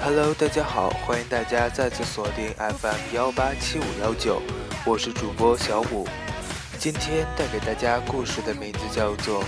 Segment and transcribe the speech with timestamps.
[0.00, 4.40] Hello，大家好，欢迎大家再次锁定 FM 幺八七五幺九，
[4.84, 6.06] 我是主播小五。
[6.78, 9.42] 今天带给大家故事的名字叫做《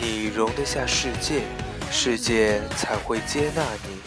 [0.00, 1.42] 你容得下世界，
[1.90, 4.00] 世界才会接纳你》。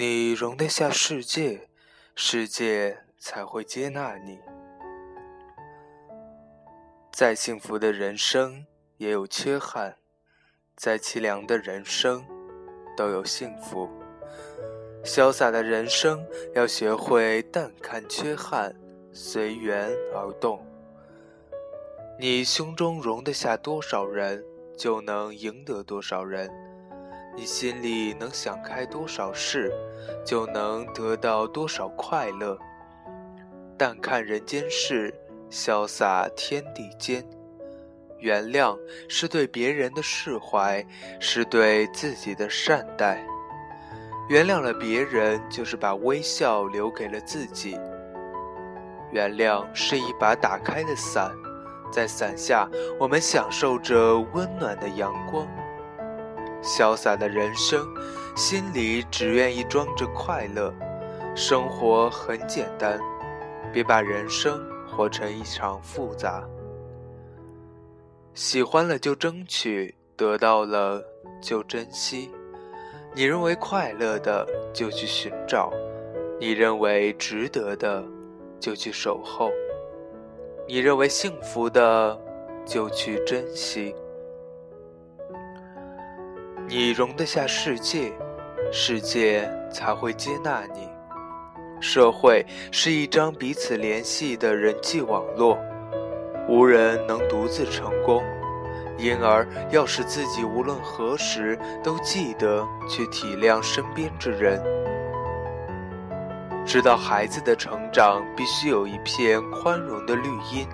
[0.00, 1.68] 你容得下世界，
[2.14, 4.38] 世界才会接纳你。
[7.10, 8.64] 再幸福的人生
[8.98, 9.96] 也有缺憾，
[10.76, 12.24] 再凄凉的人生
[12.96, 13.90] 都有幸福。
[15.02, 18.72] 潇洒的人生要学会淡看缺憾，
[19.12, 20.64] 随缘而动。
[22.20, 24.44] 你胸中容得下多少人，
[24.76, 26.67] 就能赢得多少人。
[27.38, 29.72] 你心里能想开多少事，
[30.26, 32.58] 就能得到多少快乐。
[33.76, 35.14] 淡看人间事，
[35.48, 37.24] 潇洒天地间。
[38.18, 38.76] 原谅
[39.08, 40.84] 是对别人的释怀，
[41.20, 43.24] 是对自己的善待。
[44.28, 47.78] 原谅了别人，就是把微笑留给了自己。
[49.12, 51.30] 原谅是一把打开的伞，
[51.92, 55.46] 在伞下，我们享受着温暖的阳光。
[56.62, 57.86] 潇洒的人生，
[58.36, 60.72] 心里只愿意装着快乐。
[61.34, 63.00] 生活很简单，
[63.72, 66.42] 别把人生活成一场复杂。
[68.34, 71.02] 喜欢了就争取，得到了
[71.40, 72.30] 就珍惜。
[73.14, 75.70] 你认为快乐的，就去寻找；
[76.38, 78.04] 你认为值得的，
[78.60, 79.50] 就去守候；
[80.68, 82.20] 你认为幸福的，
[82.66, 83.94] 就去珍惜。
[86.70, 88.12] 你容得下世界，
[88.70, 90.86] 世界才会接纳你。
[91.80, 95.56] 社会是一张彼此联系的人际网络，
[96.46, 98.22] 无人能独自成功，
[98.98, 104.62] 因而要使自己无论何时都记得去体谅身边之人。
[106.66, 110.68] 知道孩子的成长必须有一片宽容的绿荫，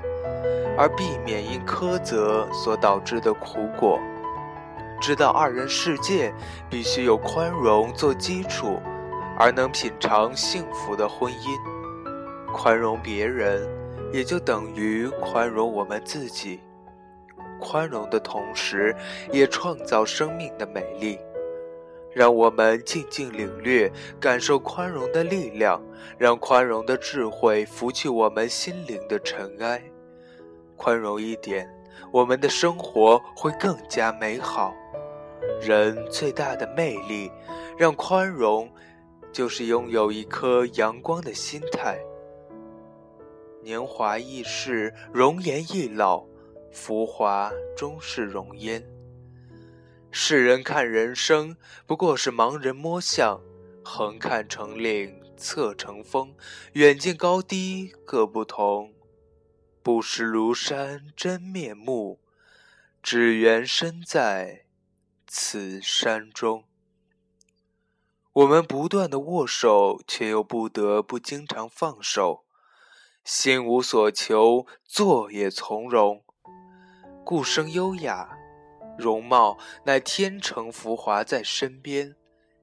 [0.76, 3.96] 而避免因苛责所导致的苦果。
[5.06, 6.32] 知道二人世界
[6.70, 8.80] 必须有宽容做基础，
[9.38, 12.54] 而能品尝幸福的婚姻。
[12.54, 13.68] 宽容别人，
[14.14, 16.58] 也就等于宽容我们自己。
[17.60, 18.96] 宽容的同时，
[19.30, 21.18] 也创造生命的美丽。
[22.10, 25.82] 让我们静静领略，感受宽容的力量，
[26.16, 29.82] 让宽容的智慧拂去我们心灵的尘埃。
[30.78, 31.68] 宽容一点，
[32.10, 34.74] 我们的生活会更加美好。
[35.60, 37.30] 人最大的魅力，
[37.78, 38.70] 让宽容，
[39.32, 41.98] 就是拥有一颗阳光的心态。
[43.62, 46.26] 年华易逝，容颜易老，
[46.70, 48.84] 浮华终是容颜。
[50.10, 51.56] 世人看人生，
[51.86, 53.40] 不过是盲人摸象，
[53.82, 56.34] 横看成岭侧成峰，
[56.74, 58.92] 远近高低各不同。
[59.82, 62.20] 不识庐山真面目，
[63.02, 64.63] 只缘身在。
[65.36, 66.62] 此山中，
[68.34, 72.44] 我们不断的握手，却又不得不经常放手。
[73.24, 76.22] 心无所求，坐也从容。
[77.24, 78.38] 故生优雅，
[78.96, 82.14] 容貌乃天成浮华在身边，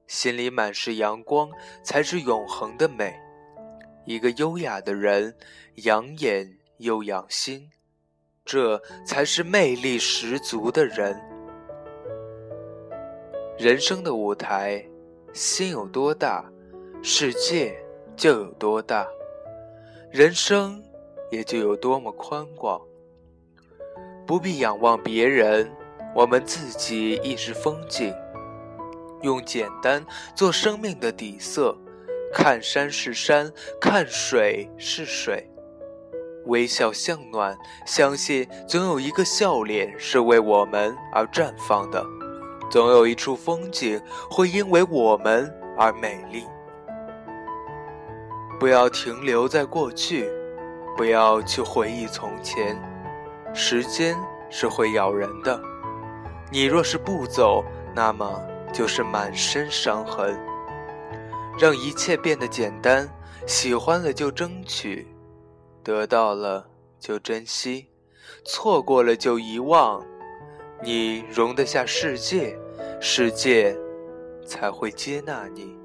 [0.06, 1.50] 心里满是阳光，
[1.84, 3.20] 才是永恒的美。
[4.06, 5.36] 一个优雅的人，
[5.74, 7.70] 养眼又养心，
[8.46, 11.31] 这才是魅力十足的人。
[13.62, 14.84] 人生的舞台，
[15.32, 16.44] 心有多大，
[17.00, 17.72] 世界
[18.16, 19.06] 就有多大，
[20.10, 20.82] 人生
[21.30, 22.82] 也就有多么宽广。
[24.26, 25.70] 不必仰望别人，
[26.12, 28.12] 我们自己亦是风景。
[29.22, 30.04] 用简单
[30.34, 31.78] 做生命的底色，
[32.34, 33.48] 看山是山，
[33.80, 35.48] 看水是水，
[36.46, 37.56] 微笑向暖，
[37.86, 42.04] 相信总有一个笑脸是为我们而绽放的。
[42.72, 46.46] 总有一处风景会因为我们而美丽。
[48.58, 50.26] 不要停留在过去，
[50.96, 52.80] 不要去回忆从前，
[53.52, 54.16] 时间
[54.48, 55.60] 是会咬人的。
[56.50, 57.62] 你若是不走，
[57.94, 58.42] 那么
[58.72, 60.34] 就是满身伤痕。
[61.58, 63.06] 让一切变得简单，
[63.46, 65.06] 喜欢了就争取，
[65.84, 66.66] 得到了
[66.98, 67.86] 就珍惜，
[68.46, 70.02] 错过了就遗忘。
[70.82, 72.58] 你容得下世界，
[73.04, 73.76] 世界
[74.46, 75.76] 才会接纳你。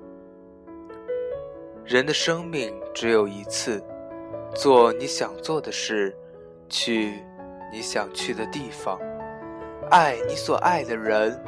[1.84, 3.84] 人的生命只有一次，
[4.54, 6.16] 做你想做的事，
[6.70, 7.16] 去
[7.74, 9.00] 你想去的地方，
[9.90, 11.44] 爱你所爱的人，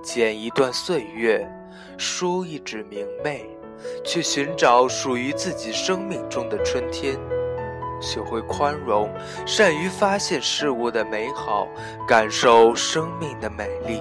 [0.00, 1.44] 剪一段岁月，
[1.98, 3.44] 梳一指明媚，
[4.04, 7.18] 去寻找属于自己生命中的春天。
[8.00, 9.12] 学会宽容，
[9.44, 11.66] 善于发现事物的美好，
[12.06, 14.00] 感受生命的美丽。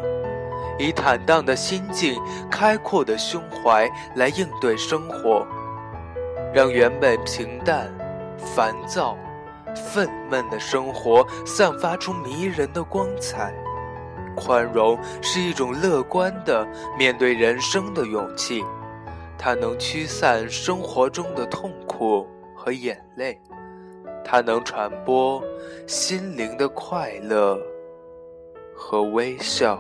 [0.80, 5.46] 以坦荡的心境、开阔的胸怀来应对生活，
[6.54, 7.92] 让原本平淡、
[8.38, 9.18] 烦躁、
[9.75, 13.54] 愤懑的生活散发出迷人的光彩。
[14.36, 16.68] 宽容是一种乐观的
[16.98, 18.64] 面对人生的勇气，
[19.38, 23.40] 它能驱散生活中的痛苦和眼泪，
[24.25, 25.40] 它能传播
[25.86, 27.60] 心灵的快乐
[28.75, 29.80] 和微笑。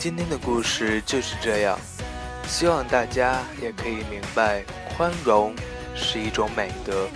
[0.00, 1.78] 今天的故事就是这样。
[2.48, 4.64] 希望大家也可以明白，
[4.96, 5.54] 宽容
[5.94, 7.06] 是一种美德。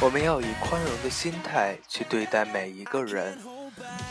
[0.00, 3.38] 我们要以宽容的心态去对待每一个人，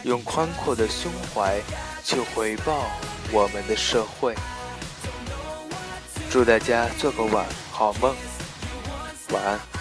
[0.03, 1.59] 用宽阔的胸怀
[2.03, 2.83] 去回报
[3.31, 4.35] 我们的社会。
[6.29, 8.15] 祝大家做个晚好梦，
[9.31, 9.74] 晚安。